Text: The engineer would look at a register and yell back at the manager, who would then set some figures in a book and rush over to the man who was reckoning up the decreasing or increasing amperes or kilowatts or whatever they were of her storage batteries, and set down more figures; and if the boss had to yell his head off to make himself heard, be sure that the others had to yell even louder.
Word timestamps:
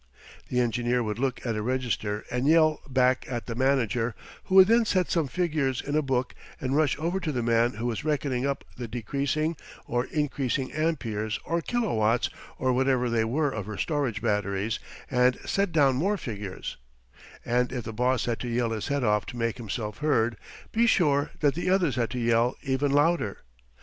The 0.49 0.59
engineer 0.59 1.03
would 1.03 1.19
look 1.19 1.45
at 1.45 1.55
a 1.55 1.61
register 1.61 2.25
and 2.31 2.47
yell 2.47 2.81
back 2.89 3.23
at 3.29 3.45
the 3.45 3.53
manager, 3.53 4.15
who 4.45 4.55
would 4.55 4.65
then 4.67 4.83
set 4.83 5.11
some 5.11 5.27
figures 5.27 5.79
in 5.79 5.95
a 5.95 6.01
book 6.01 6.33
and 6.59 6.75
rush 6.75 6.97
over 6.97 7.19
to 7.19 7.31
the 7.31 7.43
man 7.43 7.73
who 7.73 7.85
was 7.85 8.03
reckoning 8.03 8.43
up 8.43 8.63
the 8.77 8.87
decreasing 8.87 9.57
or 9.85 10.05
increasing 10.05 10.71
amperes 10.73 11.37
or 11.45 11.61
kilowatts 11.61 12.31
or 12.57 12.73
whatever 12.73 13.11
they 13.11 13.23
were 13.23 13.51
of 13.51 13.67
her 13.67 13.77
storage 13.77 14.23
batteries, 14.23 14.79
and 15.11 15.37
set 15.45 15.71
down 15.71 15.97
more 15.97 16.17
figures; 16.17 16.77
and 17.45 17.71
if 17.71 17.83
the 17.83 17.93
boss 17.93 18.25
had 18.25 18.39
to 18.39 18.47
yell 18.47 18.71
his 18.71 18.87
head 18.87 19.03
off 19.03 19.27
to 19.27 19.37
make 19.37 19.57
himself 19.59 19.99
heard, 19.99 20.35
be 20.71 20.87
sure 20.87 21.29
that 21.41 21.53
the 21.53 21.69
others 21.69 21.95
had 21.95 22.09
to 22.09 22.17
yell 22.17 22.55
even 22.63 22.91
louder. 22.91 23.43